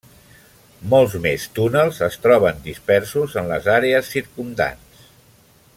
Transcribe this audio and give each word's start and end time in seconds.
Molts 0.93 1.17
més 1.25 1.43
túnels 1.59 1.99
es 2.07 2.17
troben 2.23 2.63
disperses 2.69 3.37
en 3.43 3.53
les 3.53 3.69
àrees 3.75 4.11
circumdants. 4.17 5.07